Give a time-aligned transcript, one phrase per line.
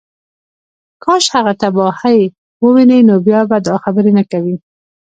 [1.03, 2.21] کاش هغه تباهۍ
[2.63, 4.55] ووینې نو بیا به دا خبرې نه کوې